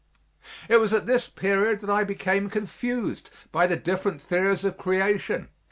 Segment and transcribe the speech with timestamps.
[0.67, 5.49] It was at this period that I became confused by the different theories of creation.